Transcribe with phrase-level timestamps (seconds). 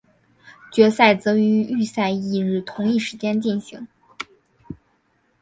[0.73, 3.87] 决赛则于预赛翌日同一时间进行。